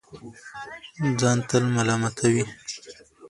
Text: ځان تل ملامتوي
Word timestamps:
ځان 1.19 1.37
تل 1.49 1.63
ملامتوي 1.75 2.43